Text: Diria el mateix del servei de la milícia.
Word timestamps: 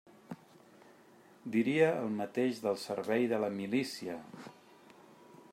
Diria 1.57 1.91
el 2.05 2.09
mateix 2.21 2.65
del 2.65 2.81
servei 2.87 3.31
de 3.35 3.43
la 3.47 3.53
milícia. 3.63 4.21